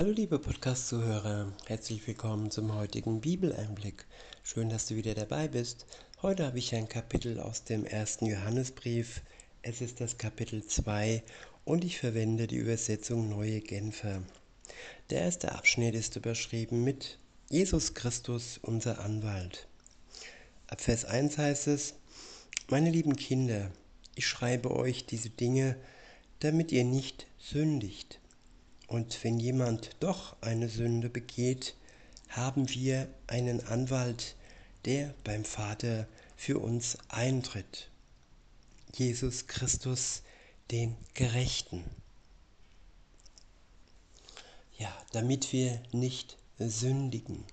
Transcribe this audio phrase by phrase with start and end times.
[0.00, 4.06] Hallo liebe Podcast-Zuhörer, herzlich willkommen zum heutigen Bibeleinblick.
[4.42, 5.84] Schön, dass du wieder dabei bist.
[6.22, 9.20] Heute habe ich ein Kapitel aus dem ersten Johannesbrief.
[9.60, 11.22] Es ist das Kapitel 2
[11.66, 14.22] und ich verwende die Übersetzung Neue Genfer.
[15.10, 17.18] Der erste Abschnitt ist überschrieben mit
[17.50, 19.68] Jesus Christus, unser Anwalt.
[20.68, 21.92] Ab Vers 1 heißt es,
[22.70, 23.70] meine lieben Kinder,
[24.14, 25.76] ich schreibe euch diese Dinge,
[26.38, 28.19] damit ihr nicht sündigt.
[28.90, 31.76] Und wenn jemand doch eine Sünde begeht,
[32.28, 34.34] haben wir einen Anwalt,
[34.84, 37.88] der beim Vater für uns eintritt.
[38.92, 40.22] Jesus Christus,
[40.72, 41.84] den Gerechten.
[44.76, 47.44] Ja, damit wir nicht sündigen.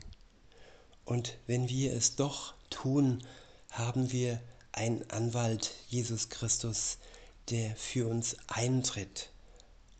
[1.05, 3.23] Und wenn wir es doch tun,
[3.69, 4.41] haben wir
[4.71, 6.97] einen Anwalt, Jesus Christus,
[7.51, 9.29] der für uns eintritt.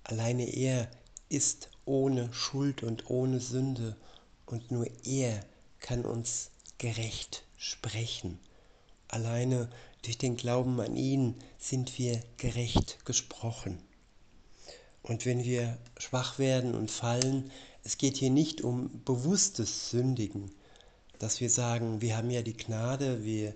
[0.03, 0.89] Alleine er
[1.29, 3.95] ist ohne Schuld und ohne Sünde
[4.45, 5.43] und nur er
[5.79, 8.39] kann uns gerecht sprechen.
[9.07, 9.69] Alleine
[10.03, 13.79] durch den Glauben an ihn sind wir gerecht gesprochen.
[15.01, 17.51] Und wenn wir schwach werden und fallen,
[17.83, 20.51] es geht hier nicht um bewusstes Sündigen,
[21.19, 23.55] dass wir sagen, wir haben ja die Gnade, wir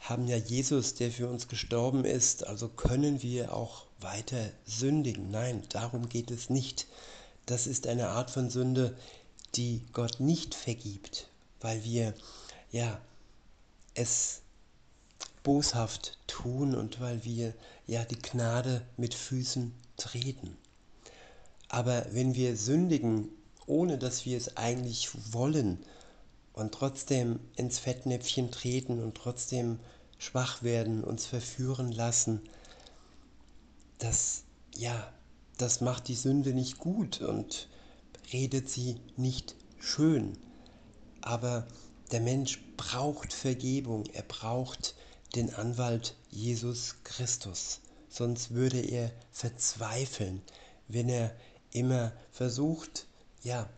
[0.00, 5.30] haben ja Jesus, der für uns gestorben ist, also können wir auch weiter sündigen.
[5.30, 6.86] Nein, darum geht es nicht.
[7.46, 8.96] Das ist eine Art von Sünde,
[9.54, 11.28] die Gott nicht vergibt,
[11.60, 12.14] weil wir
[12.70, 13.00] ja
[13.94, 14.42] es
[15.42, 17.54] boshaft tun und weil wir
[17.86, 20.56] ja die Gnade mit Füßen treten.
[21.68, 23.28] Aber wenn wir sündigen,
[23.66, 25.78] ohne dass wir es eigentlich wollen
[26.52, 29.78] und trotzdem ins Fettnäpfchen treten und trotzdem
[30.18, 32.42] schwach werden, uns verführen lassen,
[33.98, 34.44] das,
[34.76, 35.12] ja,
[35.56, 37.68] das macht die Sünde nicht gut und
[38.32, 40.38] redet sie nicht schön.
[41.20, 41.66] Aber
[42.12, 44.94] der Mensch braucht Vergebung, er braucht
[45.34, 47.80] den Anwalt Jesus Christus.
[48.08, 50.42] Sonst würde er verzweifeln,
[50.86, 51.34] wenn er
[51.72, 53.06] immer versucht,
[53.42, 53.68] ja,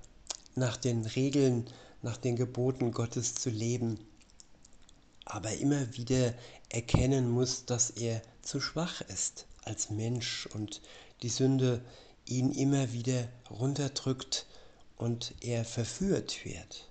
[0.54, 1.66] nach den Regeln,
[2.02, 3.98] nach den Geboten Gottes zu leben,
[5.24, 6.34] aber immer wieder
[6.68, 10.80] erkennen muss, dass er zu schwach ist als Mensch und
[11.22, 11.82] die Sünde
[12.26, 14.46] ihn immer wieder runterdrückt
[14.96, 16.88] und er verführt wird.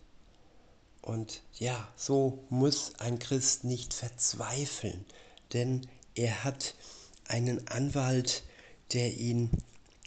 [1.02, 5.06] Und ja, so muss ein Christ nicht verzweifeln,
[5.54, 6.76] denn er hat
[7.26, 8.44] einen Anwalt,
[8.94, 9.50] der ihn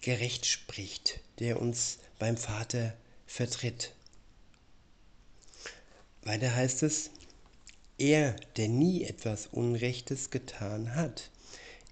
[0.00, 2.94] gerecht spricht, der uns beim Vater
[3.26, 3.94] vertritt.
[6.22, 7.10] Weiter heißt es,
[7.98, 11.30] er, der nie etwas Unrechtes getan hat,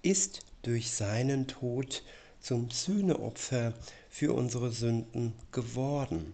[0.01, 2.03] ist durch seinen Tod
[2.39, 3.73] zum Sühneopfer
[4.09, 6.33] für unsere Sünden geworden.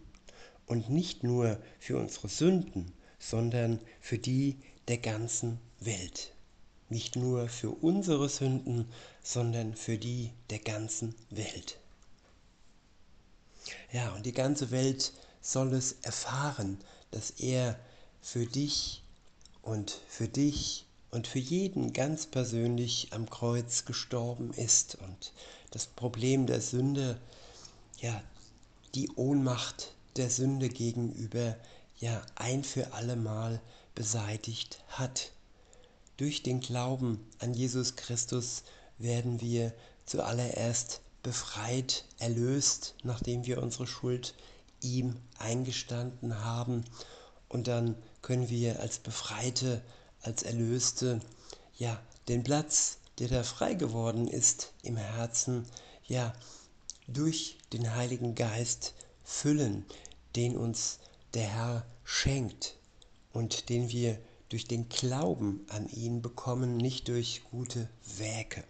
[0.65, 6.33] Und nicht nur für unsere Sünden, sondern für die der ganzen Welt.
[6.89, 8.85] Nicht nur für unsere Sünden,
[9.21, 11.77] sondern für die der ganzen Welt.
[13.91, 16.77] Ja, und die ganze Welt soll es erfahren,
[17.11, 17.79] dass er
[18.21, 19.03] für dich
[19.61, 25.33] und für dich und für jeden ganz persönlich am Kreuz gestorben ist und
[25.71, 27.19] das Problem der Sünde,
[27.99, 28.21] ja,
[28.95, 31.55] die Ohnmacht der Sünde gegenüber,
[31.99, 33.61] ja, ein für allemal
[33.95, 35.31] beseitigt hat.
[36.17, 38.63] Durch den Glauben an Jesus Christus
[38.97, 39.73] werden wir
[40.05, 44.33] zuallererst befreit, erlöst, nachdem wir unsere Schuld
[44.81, 46.85] ihm eingestanden haben.
[47.49, 49.81] Und dann können wir als Befreite
[50.27, 51.21] als Erlöste,
[51.77, 55.65] ja, den Platz, der da frei geworden ist im Herzen,
[56.05, 56.33] ja,
[57.07, 58.93] durch den Heiligen Geist
[59.23, 59.85] füllen,
[60.35, 60.99] den uns
[61.33, 62.75] der Herr schenkt
[63.31, 67.87] und den wir durch den Glauben an ihn bekommen, nicht durch gute
[68.17, 68.65] Werke.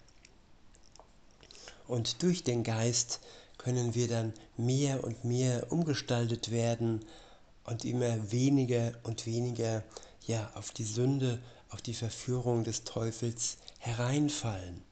[1.87, 3.19] Und durch den Geist
[3.57, 7.03] können wir dann mehr und mehr umgestaltet werden
[7.63, 9.83] und immer weniger und weniger
[10.27, 14.83] ja auf die Sünde, auf die Verführung des Teufels hereinfallen,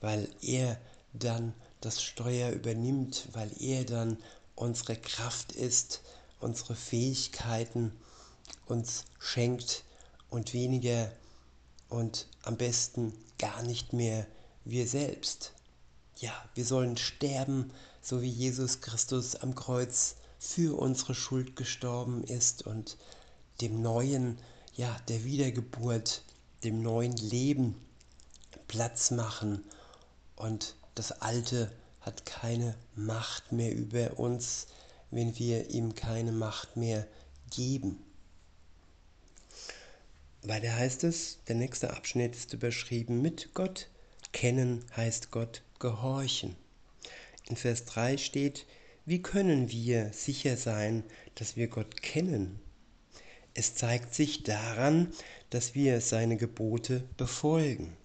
[0.00, 0.80] weil er
[1.12, 4.18] dann das Steuer übernimmt, weil er dann
[4.54, 6.02] unsere Kraft ist,
[6.40, 7.92] unsere Fähigkeiten
[8.66, 9.84] uns schenkt
[10.30, 11.10] und weniger
[11.88, 14.26] und am besten gar nicht mehr
[14.64, 15.52] wir selbst.
[16.18, 17.70] Ja, wir sollen sterben,
[18.02, 22.96] so wie Jesus Christus am Kreuz für unsere Schuld gestorben ist und
[23.60, 24.38] dem neuen
[24.76, 26.22] ja, der Wiedergeburt,
[26.64, 27.74] dem neuen Leben
[28.68, 29.64] Platz machen
[30.36, 31.70] und das Alte
[32.00, 34.66] hat keine Macht mehr über uns.
[35.10, 37.06] wenn wir ihm keine Macht mehr
[37.50, 38.02] geben.
[40.42, 43.88] Weiter heißt es, der nächste Abschnitt ist überschrieben mit Gott
[44.36, 46.56] kennen heißt Gott gehorchen.
[47.48, 48.66] In Vers 3 steht,
[49.06, 51.04] wie können wir sicher sein,
[51.36, 52.60] dass wir Gott kennen?
[53.58, 55.10] Es zeigt sich daran,
[55.48, 57.96] dass wir seine Gebote befolgen.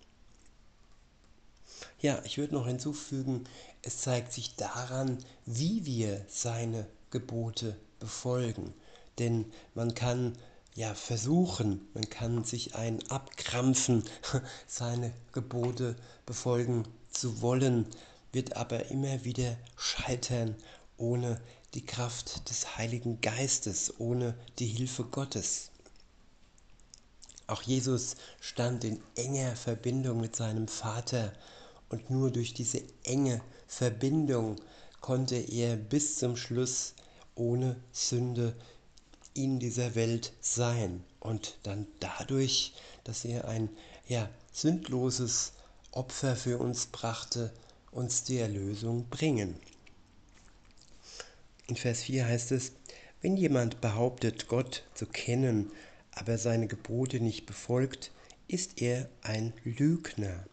[2.00, 3.44] Ja, ich würde noch hinzufügen,
[3.82, 8.74] es zeigt sich daran, wie wir seine Gebote befolgen.
[9.20, 9.44] Denn
[9.76, 10.38] man kann
[10.76, 14.06] ja versuchen, man kann sich ein abkrampfen,
[14.68, 17.88] seine Gebote befolgen zu wollen,
[18.32, 20.56] wird aber immer wieder scheitern
[21.02, 21.42] ohne
[21.74, 25.72] die Kraft des Heiligen Geistes, ohne die Hilfe Gottes.
[27.48, 31.34] Auch Jesus stand in enger Verbindung mit seinem Vater
[31.90, 34.56] und nur durch diese enge Verbindung
[35.02, 36.94] konnte er bis zum Schluss
[37.36, 38.56] ohne Sünde
[39.34, 43.70] in dieser Welt sein und dann dadurch, dass er ein
[44.08, 45.54] ja, sündloses
[45.92, 47.52] Opfer für uns brachte,
[47.92, 49.60] uns die Erlösung bringen.
[51.68, 52.74] In Vers 4 heißt es,
[53.22, 55.72] wenn jemand behauptet, Gott zu kennen,
[56.12, 58.12] aber seine Gebote nicht befolgt,
[58.48, 60.46] ist er ein Lügner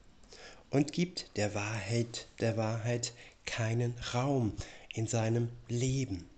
[0.71, 3.13] und gibt der Wahrheit, der Wahrheit
[3.47, 4.53] keinen Raum
[4.95, 6.29] in seinem Leben.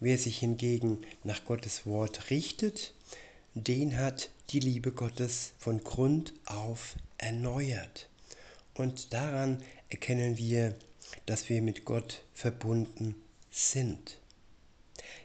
[0.00, 2.92] Wer sich hingegen nach Gottes Wort richtet,
[3.54, 8.08] den hat die Liebe Gottes von Grund auf erneuert.
[8.74, 10.74] Und daran erkennen wir,
[11.26, 13.14] dass wir mit Gott verbunden
[13.50, 14.18] sind.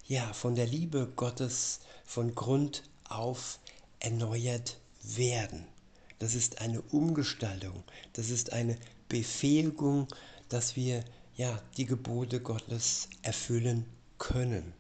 [0.07, 3.60] Ja, von der Liebe Gottes von Grund auf
[4.00, 5.66] erneuert werden.
[6.19, 8.78] Das ist eine Umgestaltung, das ist eine
[9.10, 10.07] Befähigung,
[10.50, 11.04] dass wir
[11.36, 13.86] ja die Gebote Gottes erfüllen
[14.18, 14.74] können.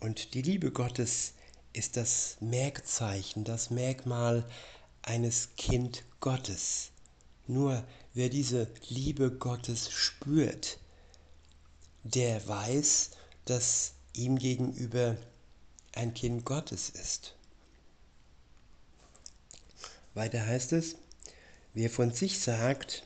[0.00, 1.34] Und die Liebe Gottes
[1.72, 4.44] ist das Merkzeichen, das Merkmal
[5.02, 6.90] eines Kind Gottes.
[7.46, 10.78] Nur wer diese Liebe Gottes spürt,
[12.02, 13.10] der weiß,
[13.44, 15.16] dass ihm gegenüber
[15.94, 17.34] ein Kind Gottes ist.
[20.14, 20.96] Weiter heißt es,
[21.74, 23.04] wer von sich sagt,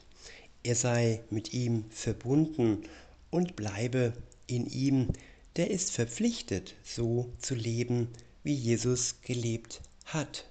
[0.62, 2.88] er sei mit ihm verbunden
[3.30, 4.14] und bleibe
[4.46, 5.12] in ihm,
[5.56, 8.08] der ist verpflichtet, so zu leben,
[8.42, 10.46] wie Jesus gelebt hat.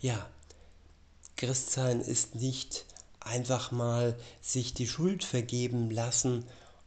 [0.00, 0.30] Ja,
[1.36, 2.84] Christsein ist nicht
[3.28, 6.44] einfach mal sich die Schuld vergeben lassen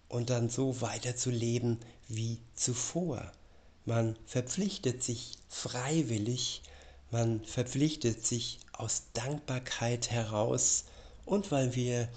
[0.09, 3.31] und dann so weiterzuleben wie zuvor.
[3.85, 6.61] Man verpflichtet sich freiwillig,
[7.09, 10.85] man verpflichtet sich aus Dankbarkeit heraus
[11.25, 12.09] und weil wir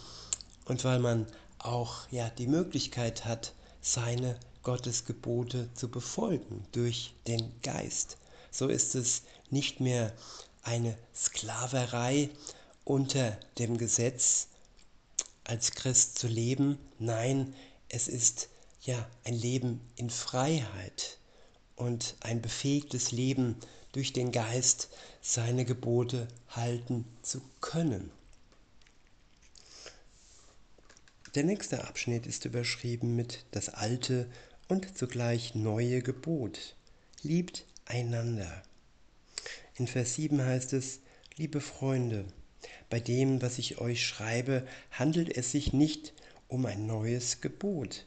[0.67, 1.27] und weil man
[1.59, 8.17] auch ja die Möglichkeit hat, seine Gottesgebote zu befolgen durch den Geist.
[8.51, 10.13] So ist es nicht mehr
[10.63, 12.31] eine Sklaverei
[12.85, 14.49] unter dem Gesetz
[15.45, 16.79] als Christ zu leben.
[16.99, 17.55] Nein,
[17.89, 18.49] es ist
[18.83, 21.19] ja ein Leben in Freiheit
[21.77, 23.57] und ein befähigtes Leben
[23.93, 24.89] durch den Geist,
[25.23, 28.11] seine Gebote halten zu können.
[31.35, 34.31] Der nächste Abschnitt ist überschrieben mit das alte
[34.69, 36.77] und zugleich neue Gebot.
[37.23, 38.63] Liebt einander.
[39.77, 41.01] In Vers 7 heißt es,
[41.37, 42.25] liebe Freunde,
[42.95, 46.13] bei dem, was ich euch schreibe, handelt es sich nicht
[46.47, 48.07] um ein neues Gebot.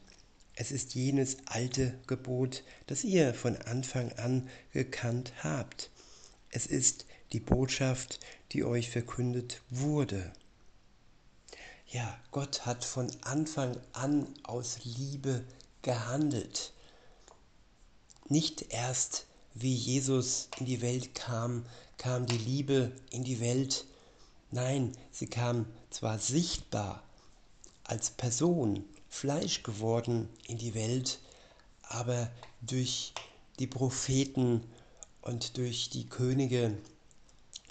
[0.54, 5.90] Es ist jenes alte Gebot, das ihr von Anfang an gekannt habt.
[6.48, 7.04] Es ist
[7.34, 8.18] die Botschaft,
[8.52, 10.32] die euch verkündet wurde.
[11.88, 15.44] Ja, Gott hat von Anfang an aus Liebe
[15.82, 16.72] gehandelt.
[18.30, 21.66] Nicht erst wie Jesus in die Welt kam,
[21.98, 23.84] kam die Liebe in die Welt.
[24.50, 27.02] Nein, sie kam zwar sichtbar
[27.84, 31.18] als Person, Fleisch geworden in die Welt,
[31.82, 33.12] aber durch
[33.58, 34.62] die Propheten
[35.22, 36.76] und durch die Könige,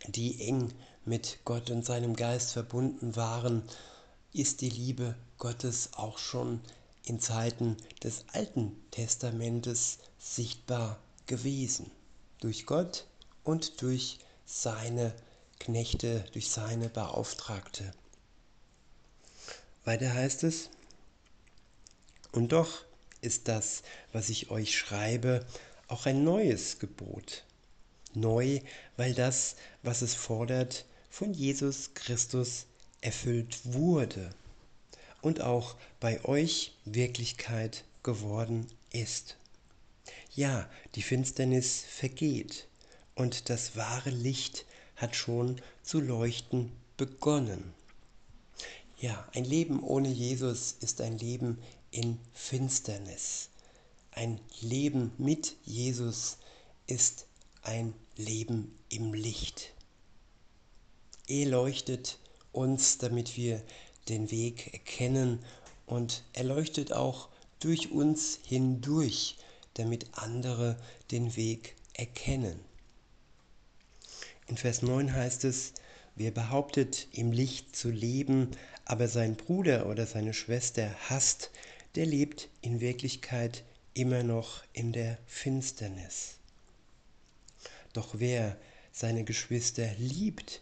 [0.07, 0.71] die eng
[1.05, 3.63] mit Gott und seinem Geist verbunden waren,
[4.33, 6.61] ist die Liebe Gottes auch schon
[7.03, 11.89] in Zeiten des Alten Testamentes sichtbar gewesen.
[12.41, 13.05] Durch Gott
[13.43, 15.13] und durch seine
[15.59, 17.91] Knechte, durch seine Beauftragte.
[19.85, 20.69] Weiter heißt es,
[22.31, 22.83] und doch
[23.21, 25.45] ist das, was ich euch schreibe,
[25.87, 27.43] auch ein neues Gebot.
[28.13, 28.59] Neu,
[28.95, 32.65] weil das, was es fordert, von Jesus Christus
[33.01, 34.29] erfüllt wurde.
[35.21, 39.37] und auch bei euch Wirklichkeit geworden ist.
[40.33, 42.67] Ja, die Finsternis vergeht
[43.15, 44.65] und das wahre Licht
[44.97, 47.73] hat schon zu leuchten begonnen.
[48.99, 51.59] Ja, ein Leben ohne Jesus ist ein Leben
[51.91, 53.49] in Finsternis.
[54.11, 56.37] Ein Leben mit Jesus
[56.87, 57.27] ist
[57.61, 59.73] ein Leben im Licht.
[61.27, 62.17] Er leuchtet
[62.51, 63.61] uns, damit wir
[64.09, 65.43] den Weg erkennen
[65.85, 69.37] und er leuchtet auch durch uns hindurch,
[69.75, 70.77] damit andere
[71.11, 72.59] den Weg erkennen.
[74.47, 75.73] In Vers 9 heißt es,
[76.15, 78.51] wer behauptet, im Licht zu leben,
[78.85, 81.51] aber sein Bruder oder seine Schwester hasst,
[81.95, 83.63] der lebt in Wirklichkeit
[83.93, 86.35] immer noch in der Finsternis.
[87.91, 88.55] Doch wer
[88.93, 90.61] seine Geschwister liebt,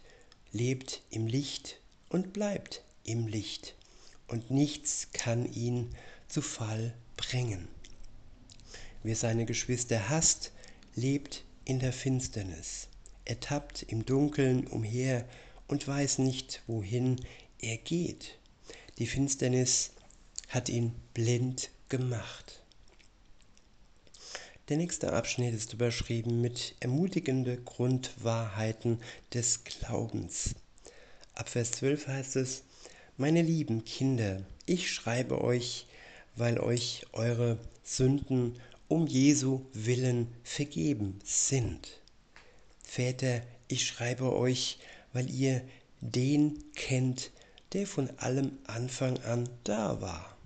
[0.52, 3.74] lebt im Licht und bleibt im Licht,
[4.26, 5.94] und nichts kann ihn
[6.26, 7.68] zu Fall bringen.
[9.04, 10.50] Wer seine Geschwister hasst,
[10.96, 12.88] lebt in der Finsternis.
[13.26, 15.28] Er tappt im Dunkeln umher
[15.66, 17.16] und weiß nicht, wohin
[17.58, 18.38] er geht.
[18.98, 19.90] Die Finsternis
[20.48, 22.62] hat ihn blind gemacht.
[24.68, 29.00] Der nächste Abschnitt ist überschrieben mit ermutigende Grundwahrheiten
[29.34, 30.54] des Glaubens.
[31.34, 32.62] Ab Vers 12 heißt es,
[33.16, 35.88] meine lieben Kinder, ich schreibe euch,
[36.36, 42.00] weil euch eure Sünden um Jesu willen vergeben sind.
[42.86, 44.78] Väter, ich schreibe euch,
[45.12, 45.60] weil ihr
[46.00, 47.32] den kennt,
[47.72, 50.36] der von allem Anfang an da war.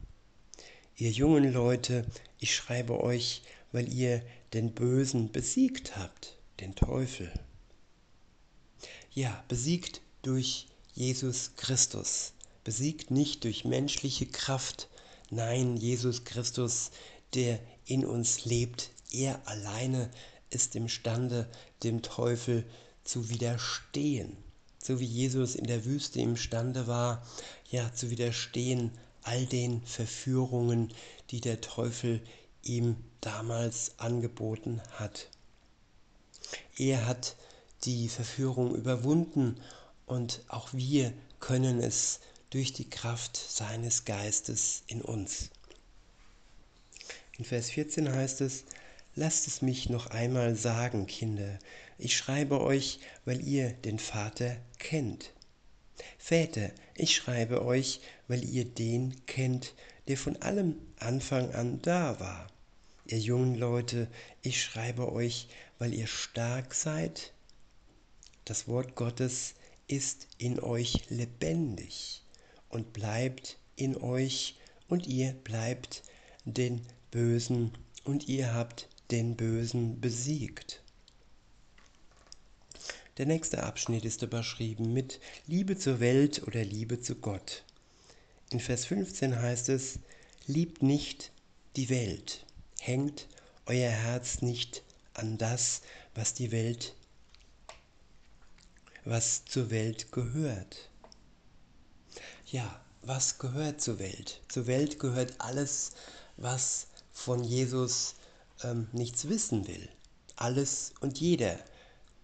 [0.96, 2.06] Ihr jungen Leute,
[2.38, 3.42] ich schreibe euch,
[3.72, 4.22] weil ihr
[4.54, 7.30] den Bösen besiegt habt, den Teufel.
[9.12, 12.32] Ja, besiegt durch Jesus Christus,
[12.64, 14.88] besiegt nicht durch menschliche Kraft,
[15.30, 16.90] nein, Jesus Christus,
[17.34, 20.10] der in uns lebt, er alleine
[20.50, 21.48] ist imstande,
[21.82, 22.64] dem Teufel
[23.04, 24.36] zu widerstehen,
[24.82, 27.26] so wie Jesus in der Wüste imstande war,
[27.70, 28.90] ja, zu widerstehen
[29.22, 30.92] all den Verführungen,
[31.30, 32.20] die der Teufel
[32.62, 35.28] ihm damals angeboten hat.
[36.76, 37.36] Er hat
[37.84, 39.60] die Verführung überwunden
[40.06, 45.50] und auch wir können es durch die Kraft seines Geistes in uns.
[47.38, 48.64] In Vers 14 heißt es,
[49.22, 51.58] Lasst es mich noch einmal sagen, Kinder,
[51.98, 55.34] ich schreibe euch, weil ihr den Vater kennt.
[56.16, 59.74] Väter, ich schreibe euch, weil ihr den kennt,
[60.08, 62.46] der von allem Anfang an da war.
[63.04, 64.08] Ihr jungen Leute,
[64.40, 65.48] ich schreibe euch,
[65.78, 67.34] weil ihr stark seid.
[68.46, 69.52] Das Wort Gottes
[69.86, 72.22] ist in euch lebendig
[72.70, 74.56] und bleibt in euch
[74.88, 76.04] und ihr bleibt
[76.46, 80.82] den Bösen und ihr habt den Bösen besiegt.
[83.18, 87.64] Der nächste Abschnitt ist überschrieben mit Liebe zur Welt oder Liebe zu Gott.
[88.50, 89.98] In Vers 15 heißt es,
[90.46, 91.32] liebt nicht
[91.76, 92.46] die Welt,
[92.80, 93.28] hängt
[93.66, 94.82] euer Herz nicht
[95.14, 95.82] an das,
[96.14, 96.94] was die Welt,
[99.04, 100.88] was zur Welt gehört.
[102.46, 104.40] Ja, was gehört zur Welt?
[104.48, 105.92] Zur Welt gehört alles,
[106.36, 108.14] was von Jesus
[108.64, 109.88] ähm, nichts wissen will.
[110.36, 111.58] Alles und jeder.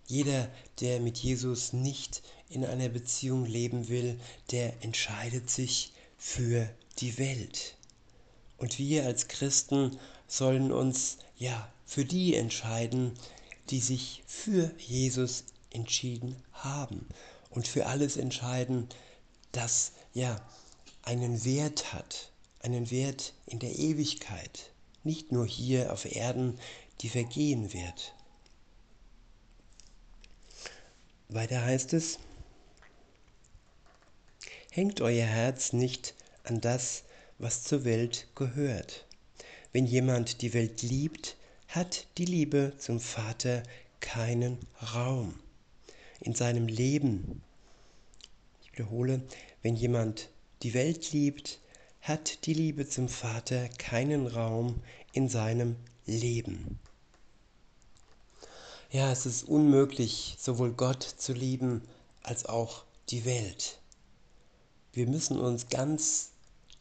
[0.07, 0.49] Jeder,
[0.81, 4.21] der mit Jesus nicht in einer Beziehung leben will,
[4.53, 7.75] der entscheidet sich für die Welt.
[8.57, 13.13] Und wir als Christen sollen uns ja für die entscheiden,
[13.71, 17.07] die sich für Jesus entschieden haben
[17.51, 18.89] und für alles entscheiden,
[19.53, 20.41] das ja
[21.03, 24.71] einen Wert hat, einen Wert in der Ewigkeit,
[25.07, 26.59] nicht nur hier auf Erden,
[27.01, 28.15] die vergehen wird.
[31.29, 32.19] Weiter heißt es,
[34.71, 37.05] hängt euer Herz nicht an das,
[37.39, 39.07] was zur Welt gehört.
[39.73, 41.37] Wenn jemand die Welt liebt,
[41.69, 43.63] hat die Liebe zum Vater
[44.01, 44.59] keinen
[44.95, 45.39] Raum
[46.21, 47.43] in seinem Leben.
[48.63, 49.23] Ich wiederhole,
[49.63, 50.31] wenn jemand
[50.63, 51.61] die Welt liebt,
[52.07, 54.81] hat die Liebe zum Vater keinen Raum
[55.13, 55.75] in seinem
[56.07, 56.79] Leben.
[58.93, 61.83] Ja, es ist unmöglich, sowohl Gott zu lieben
[62.23, 63.81] als auch die Welt.
[64.93, 66.31] Wir müssen uns ganz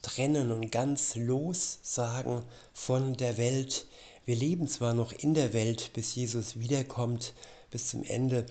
[0.04, 2.44] trennen und ganz lossagen
[2.76, 3.88] von der Welt.
[4.26, 7.34] Wir leben zwar noch in der Welt, bis Jesus wiederkommt,
[7.72, 8.46] bis zum Ende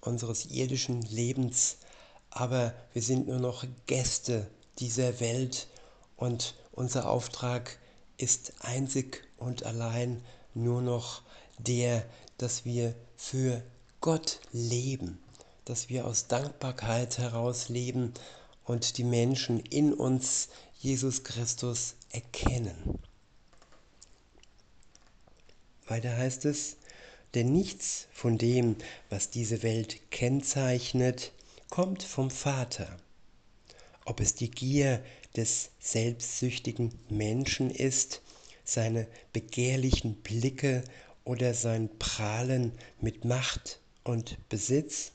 [0.00, 1.76] unseres irdischen Lebens,
[2.30, 4.48] aber wir sind nur noch Gäste
[4.80, 5.68] dieser Welt
[6.16, 7.78] Und unser Auftrag
[8.16, 11.22] ist einzig und allein nur noch
[11.58, 12.04] der,
[12.38, 13.62] dass wir für
[14.00, 15.18] Gott leben,
[15.64, 18.14] dass wir aus Dankbarkeit heraus leben
[18.64, 22.98] und die Menschen in uns Jesus Christus erkennen.
[25.86, 26.76] Weiter heißt es,
[27.34, 28.76] denn nichts von dem,
[29.10, 31.32] was diese Welt kennzeichnet,
[31.70, 32.96] kommt vom Vater.
[34.04, 35.02] Ob es die Gier
[35.36, 38.22] des selbstsüchtigen Menschen ist,
[38.64, 40.82] seine begehrlichen Blicke
[41.24, 45.12] oder sein Prahlen mit Macht und Besitz,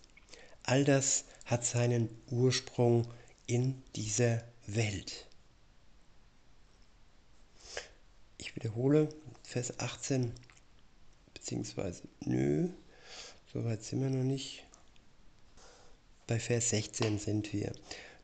[0.64, 3.08] all das hat seinen Ursprung
[3.48, 5.28] in dieser Welt.
[8.38, 9.10] Ich wiederhole
[9.44, 10.32] Vers 18,
[11.34, 12.70] beziehungsweise nö,
[13.52, 14.64] soweit sind wir noch nicht.
[16.28, 17.74] Bei Vers 16 sind wir.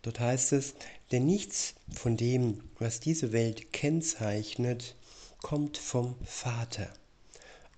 [0.07, 0.73] Dort heißt es,
[1.11, 4.95] denn nichts von dem, was diese Welt kennzeichnet,
[5.41, 6.87] kommt vom Vater.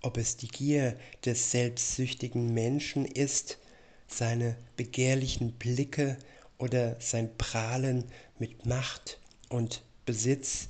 [0.03, 0.95] Ob es die Gier
[1.25, 3.57] des selbstsüchtigen Menschen ist,
[4.07, 6.19] seine begehrlichen Blicke
[6.59, 8.05] oder sein Prahlen
[8.37, 9.19] mit Macht
[9.49, 10.69] und Besitz,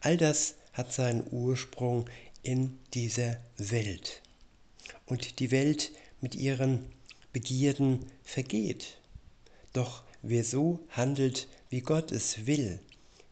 [0.00, 2.10] all das hat seinen Ursprung
[2.42, 4.22] in dieser Welt.
[5.04, 6.84] Und die Welt mit ihren
[7.32, 8.98] Begierden vergeht.
[9.72, 12.80] Doch wer so handelt, wie Gott es will,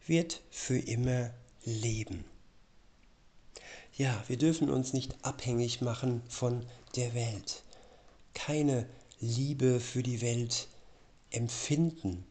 [0.05, 1.31] wird für immer
[1.63, 2.25] leben.
[3.97, 7.63] Ja, wir dürfen uns nicht abhängig machen von der Welt.
[8.33, 8.87] Keine
[9.19, 10.67] Liebe für die Welt
[11.31, 12.25] empfinden,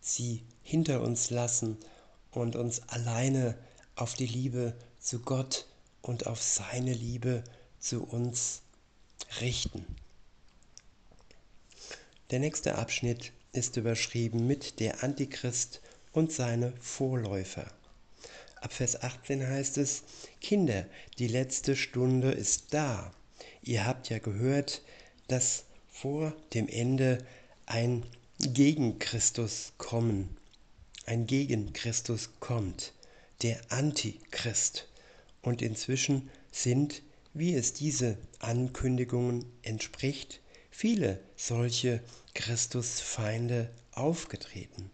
[0.00, 1.78] sie hinter uns lassen
[2.30, 3.56] und uns alleine
[3.96, 5.66] auf die Liebe zu Gott
[6.02, 7.44] und auf seine Liebe
[7.78, 8.60] zu uns
[9.40, 9.86] richten.
[12.30, 15.80] Der nächste Abschnitt ist überschrieben mit der Antichrist
[16.12, 17.66] und seine Vorläufer.
[18.60, 20.04] Ab Vers 18 heißt es,
[20.40, 20.86] Kinder,
[21.18, 23.12] die letzte Stunde ist da.
[23.62, 24.82] Ihr habt ja gehört,
[25.28, 27.18] dass vor dem Ende
[27.66, 28.04] ein
[28.40, 30.36] Gegenchristus kommen,
[31.06, 32.92] ein Gegenchristus kommt,
[33.42, 34.88] der Antichrist.
[35.42, 37.02] Und inzwischen sind,
[37.34, 40.40] wie es diese Ankündigungen entspricht,
[40.76, 42.00] viele solche
[42.34, 44.90] Christusfeinde aufgetreten.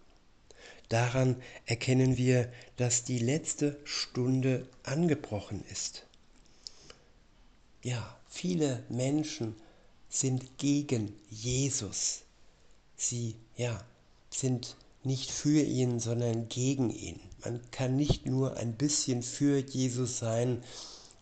[0.90, 6.04] Daran erkennen wir, dass die letzte Stunde angebrochen ist.
[7.82, 9.56] Ja, viele Menschen
[10.10, 12.24] sind gegen Jesus.
[12.96, 13.82] Sie, ja,
[14.28, 17.20] sind nicht für ihn, sondern gegen ihn.
[17.42, 20.62] Man kann nicht nur ein bisschen für Jesus sein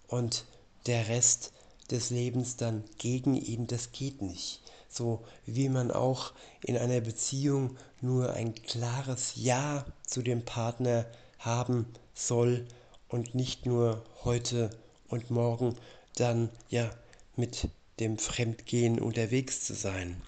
[0.09, 0.47] und
[0.87, 1.53] der Rest
[1.91, 7.77] des Lebens dann gegen ihn, das geht nicht so wie man auch in einer Beziehung
[8.01, 11.07] nur ein klares Ja zu dem Partner
[11.39, 12.67] haben soll
[13.09, 14.71] und nicht nur heute
[15.09, 15.77] und morgen
[16.17, 16.91] dann ja
[17.37, 17.69] mit
[18.01, 20.21] dem Fremdgehen unterwegs zu sein.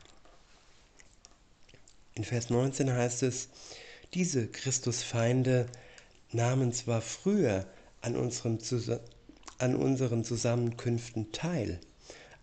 [2.14, 3.48] In Vers 19 heißt es,
[4.14, 5.66] diese Christusfeinde
[6.32, 7.66] nahmen zwar früher
[8.02, 8.58] an, unserem,
[9.60, 11.80] an unseren Zusammenkünften teil,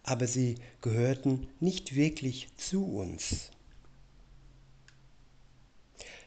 [0.04, 3.52] aber sie gehörten nicht wirklich zu uns.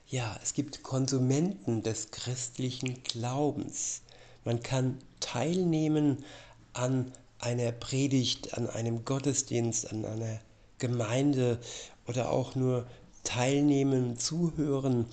[0.07, 4.03] Ja, es gibt Konsumenten des christlichen Glaubens.
[4.45, 6.25] Man kann teilnehmen
[6.73, 10.41] an einer Predigt, an einem Gottesdienst, an einer
[10.79, 11.61] Gemeinde
[12.09, 12.87] oder auch nur
[13.23, 15.07] teilnehmen, zuhören,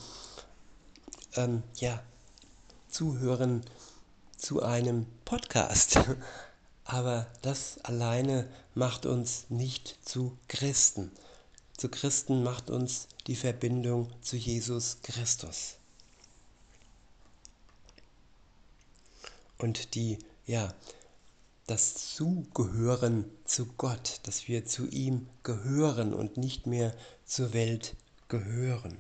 [1.35, 2.01] ähm, ja,
[2.89, 3.61] zuhören
[4.37, 5.99] zu einem Podcast.
[6.85, 11.11] Aber das alleine macht uns nicht zu Christen.
[11.75, 15.75] Zu Christen macht uns die Verbindung zu Jesus Christus.
[19.57, 20.73] Und die, ja,
[21.67, 26.95] das Zugehören zu Gott, dass wir zu ihm gehören und nicht mehr
[27.25, 27.95] zur Welt
[28.29, 28.97] gehören.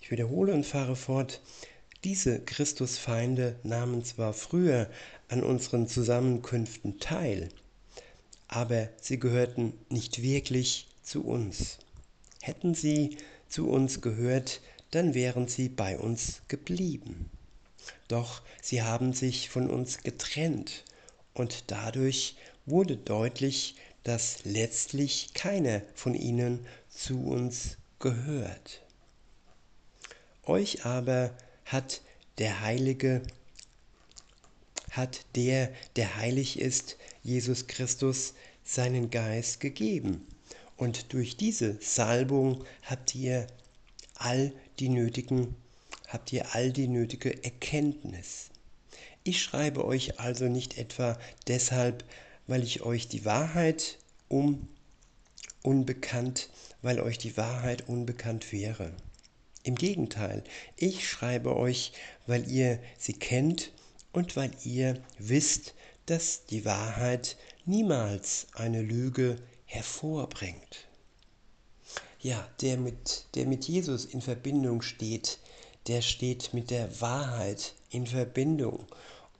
[0.00, 1.40] Ich wiederhole und fahre fort.
[2.06, 4.88] Diese Christusfeinde nahmen zwar früher
[5.26, 7.48] an unseren Zusammenkünften teil,
[8.46, 11.78] aber sie gehörten nicht wirklich zu uns.
[12.40, 13.16] Hätten sie
[13.48, 14.60] zu uns gehört,
[14.92, 17.28] dann wären sie bei uns geblieben.
[18.06, 20.84] Doch sie haben sich von uns getrennt
[21.34, 28.80] und dadurch wurde deutlich, dass letztlich keiner von ihnen zu uns gehört.
[30.44, 31.32] Euch aber
[31.66, 32.00] hat
[32.38, 33.22] der Heilige
[34.90, 38.32] hat der, der heilig ist, Jesus Christus,
[38.64, 40.26] seinen Geist gegeben.
[40.78, 43.46] Und durch diese Salbung habt ihr
[44.14, 45.54] all die nötigen
[46.06, 48.50] habt ihr all die nötige Erkenntnis.
[49.24, 52.04] Ich schreibe euch also nicht etwa deshalb,
[52.46, 53.98] weil ich euch die Wahrheit
[54.28, 54.68] um
[55.62, 56.48] unbekannt,
[56.82, 58.92] weil euch die Wahrheit unbekannt wäre.
[59.66, 60.44] Im Gegenteil,
[60.76, 61.90] ich schreibe euch,
[62.28, 63.72] weil ihr sie kennt
[64.12, 65.74] und weil ihr wisst,
[66.06, 70.86] dass die Wahrheit niemals eine Lüge hervorbringt.
[72.20, 75.40] Ja, der mit, der mit Jesus in Verbindung steht,
[75.88, 78.86] der steht mit der Wahrheit in Verbindung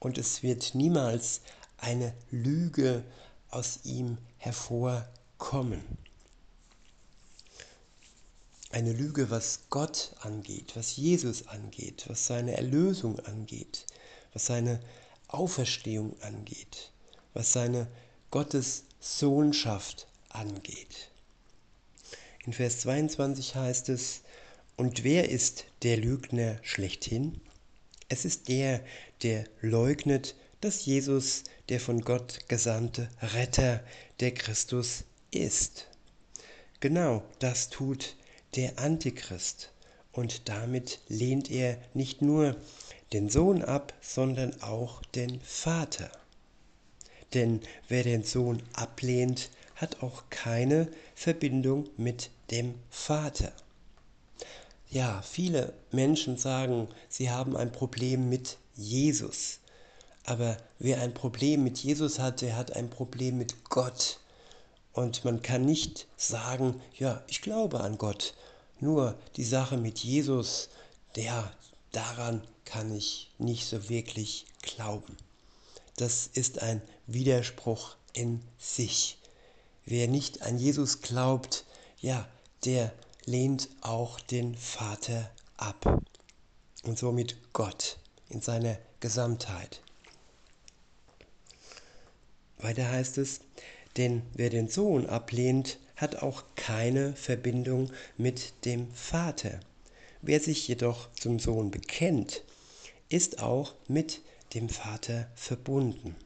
[0.00, 1.40] und es wird niemals
[1.78, 3.04] eine Lüge
[3.50, 5.84] aus ihm hervorkommen.
[8.76, 13.86] Eine Lüge, was Gott angeht, was Jesus angeht, was seine Erlösung angeht,
[14.34, 14.80] was seine
[15.28, 16.90] Auferstehung angeht,
[17.32, 17.86] was seine
[18.30, 21.10] Gottes Sohnschaft angeht.
[22.44, 24.20] In Vers 22 heißt es,
[24.76, 27.40] und wer ist der Lügner schlechthin?
[28.10, 28.84] Es ist der,
[29.22, 33.82] der leugnet, dass Jesus der von Gott gesandte Retter,
[34.20, 35.86] der Christus ist.
[36.80, 38.16] Genau das tut
[38.56, 39.70] der Antichrist
[40.12, 42.56] und damit lehnt er nicht nur
[43.12, 46.10] den Sohn ab, sondern auch den Vater.
[47.34, 53.52] Denn wer den Sohn ablehnt, hat auch keine Verbindung mit dem Vater.
[54.88, 59.58] Ja, viele Menschen sagen, sie haben ein Problem mit Jesus.
[60.24, 64.18] Aber wer ein Problem mit Jesus hat, der hat ein Problem mit Gott.
[64.96, 68.32] Und man kann nicht sagen, ja, ich glaube an Gott.
[68.80, 70.70] Nur die Sache mit Jesus,
[71.16, 71.52] der,
[71.92, 75.14] daran kann ich nicht so wirklich glauben.
[75.96, 79.18] Das ist ein Widerspruch in sich.
[79.85, 81.66] Wer nicht an Jesus glaubt,
[82.00, 82.26] ja,
[82.64, 82.90] der
[83.26, 86.02] lehnt auch den Vater ab
[86.85, 87.98] und somit Gott
[88.30, 89.82] in seiner Gesamtheit.
[92.56, 93.40] Weiter heißt es,
[93.96, 99.61] denn wer den Sohn ablehnt, hat auch keine Verbindung mit dem Vater.
[100.22, 102.42] Wer sich jedoch zum Sohn bekennt,
[103.09, 104.20] ist auch mit
[104.54, 106.16] dem Vater verbunden.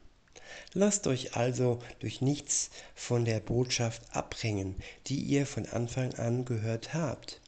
[0.73, 4.75] Lasst euch also durch nichts von der Botschaft abbringen,
[5.07, 7.39] die ihr von Anfang an gehört habt.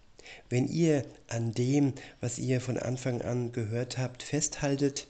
[0.50, 5.08] Wenn ihr an dem, was ihr von Anfang an gehört habt, festhaltet,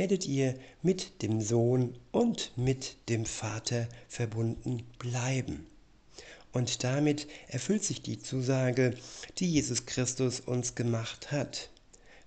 [0.00, 5.66] werdet ihr mit dem Sohn und mit dem Vater verbunden bleiben.
[6.52, 8.96] Und damit erfüllt sich die Zusage,
[9.36, 11.68] die Jesus Christus uns gemacht hat.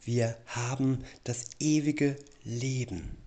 [0.03, 3.17] Wir haben das ewige Leben.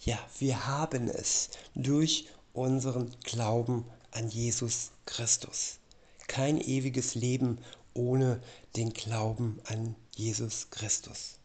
[0.00, 5.78] Ja, wir haben es durch unseren Glauben an Jesus Christus.
[6.26, 7.58] Kein ewiges Leben
[7.94, 8.42] ohne
[8.74, 11.39] den Glauben an Jesus Christus.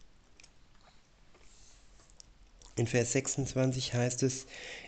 [2.75, 4.47] In Vers 26 heißt es,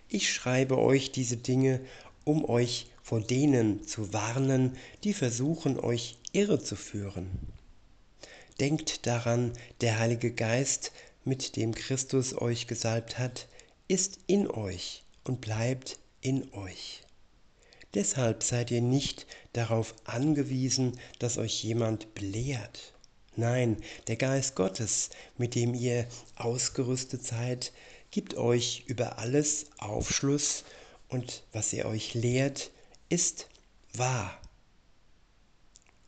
[0.09, 1.79] ich schreibe euch diese Dinge,
[2.25, 7.29] um euch vor denen zu warnen, die versuchen, euch irre zu führen.
[8.59, 10.91] Denkt daran, der Heilige Geist,
[11.23, 13.47] mit dem Christus euch gesalbt hat,
[13.87, 17.03] ist in euch und bleibt in euch.
[17.93, 22.93] Deshalb seid ihr nicht darauf angewiesen, dass euch jemand belehrt.
[23.39, 27.71] Nein, der Geist Gottes, mit dem ihr ausgerüstet seid,
[28.09, 30.63] gibt euch über alles Aufschluss
[31.07, 32.71] und was er euch lehrt,
[33.09, 33.47] ist
[33.93, 34.41] wahr.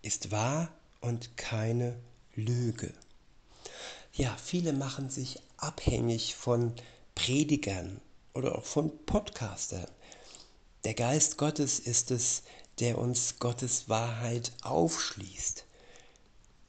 [0.01, 1.99] Ist wahr und keine
[2.33, 2.91] Lüge.
[4.13, 6.73] Ja, viele machen sich abhängig von
[7.13, 8.01] Predigern
[8.33, 9.85] oder auch von Podcastern.
[10.83, 12.41] Der Geist Gottes ist es,
[12.79, 15.65] der uns Gottes Wahrheit aufschließt,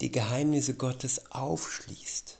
[0.00, 2.38] die Geheimnisse Gottes aufschließt.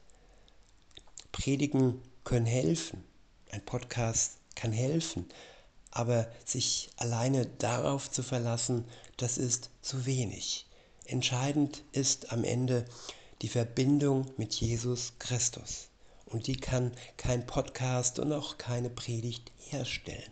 [1.33, 3.05] Predigen können helfen,
[3.51, 5.27] ein Podcast kann helfen,
[5.91, 8.85] aber sich alleine darauf zu verlassen,
[9.17, 10.67] das ist zu wenig.
[11.05, 12.85] Entscheidend ist am Ende
[13.43, 15.89] die Verbindung mit Jesus Christus.
[16.27, 20.31] Und die kann kein Podcast und auch keine Predigt herstellen.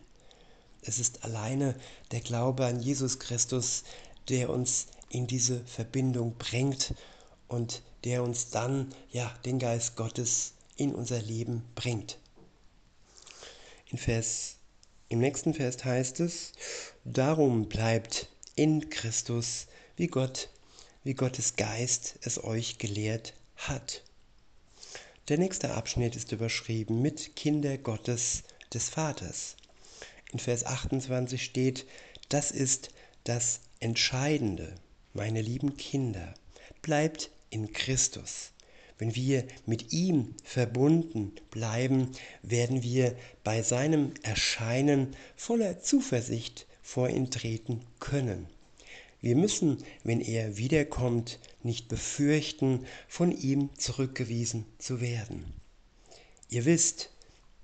[0.82, 1.74] Es ist alleine
[2.12, 3.82] der Glaube an Jesus Christus,
[4.28, 6.94] der uns in diese Verbindung bringt
[7.48, 12.18] und der uns dann ja den Geist Gottes in unser Leben bringt.
[13.90, 14.58] In Vers
[15.10, 16.52] im nächsten Vers heißt es,
[17.04, 20.50] darum bleibt in Christus, wie Gott,
[21.02, 24.02] wie Gottes Geist es euch gelehrt hat.
[25.28, 28.42] Der nächste Abschnitt ist überschrieben mit Kinder Gottes
[28.74, 29.56] des Vaters.
[30.30, 31.86] In Vers 28 steht,
[32.28, 32.90] das ist
[33.24, 34.74] das Entscheidende,
[35.14, 36.34] meine lieben Kinder,
[36.82, 38.52] bleibt in Christus,
[38.98, 42.10] wenn wir mit ihm verbunden bleiben,
[42.42, 48.48] werden wir bei seinem Erscheinen voller Zuversicht vor ihn treten können.
[49.20, 55.52] Wir müssen, wenn er wiederkommt, nicht befürchten, von ihm zurückgewiesen zu werden.
[56.50, 57.10] Ihr wisst,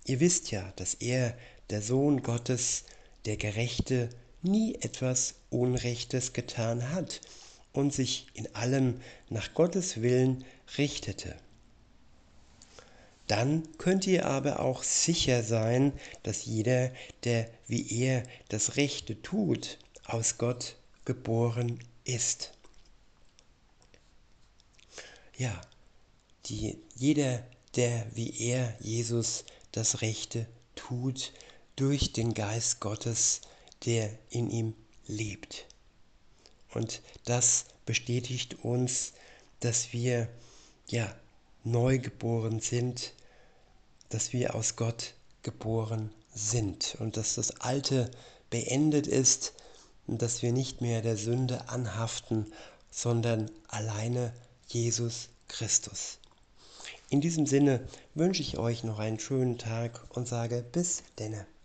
[0.05, 1.37] ihr wisst ja, dass er,
[1.71, 2.85] der Sohn Gottes,
[3.25, 4.11] der Gerechte,
[4.43, 7.21] nie etwas Unrechtes getan hat
[7.75, 10.45] und sich in allem nach Gottes Willen
[10.79, 11.37] richtete.
[13.27, 16.91] Dann könnt ihr aber auch sicher sein, dass jeder,
[17.25, 22.53] der wie er das Rechte tut, aus Gott geboren ist.
[25.37, 25.61] Ja,
[26.47, 27.43] die, jeder,
[27.77, 31.33] der wie er, Jesus, das Rechte tut,
[31.77, 33.41] durch den Geist Gottes,
[33.85, 34.75] der in ihm
[35.07, 35.67] lebt.
[36.75, 39.13] Und das bestätigt uns,
[39.61, 40.29] dass wir
[40.89, 41.15] ja
[41.63, 43.15] neugeboren sind,
[44.09, 48.11] dass wir aus Gott geboren sind und dass das Alte
[48.51, 49.55] beendet ist
[50.07, 52.53] und dass wir nicht mehr der Sünde anhaften,
[52.91, 54.33] sondern alleine
[54.69, 56.19] Jesus Christus.
[57.11, 61.47] In diesem Sinne wünsche ich euch noch einen schönen Tag und sage bis denne.